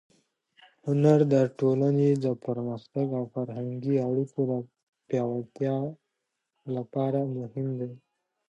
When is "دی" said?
7.79-7.91